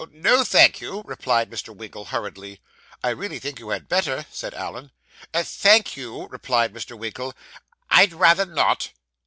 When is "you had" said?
3.59-3.87